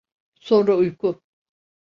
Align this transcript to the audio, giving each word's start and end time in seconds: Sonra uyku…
Sonra 0.39 0.75
uyku… 0.77 1.21